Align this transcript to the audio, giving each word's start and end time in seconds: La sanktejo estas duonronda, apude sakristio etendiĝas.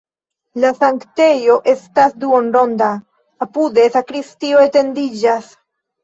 La 0.61 0.69
sanktejo 0.75 1.57
estas 1.73 2.15
duonronda, 2.23 2.87
apude 3.47 3.85
sakristio 3.97 4.63
etendiĝas. 4.69 5.53